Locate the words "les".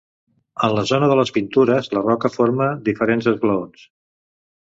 1.19-1.31